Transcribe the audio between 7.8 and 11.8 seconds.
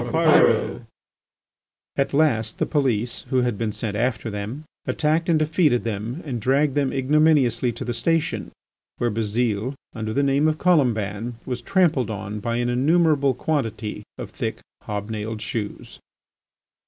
the station, where Bazile, under the name of Colomban, was